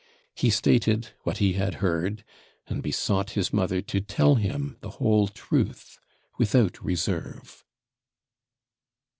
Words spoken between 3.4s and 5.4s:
mother to tell him the whole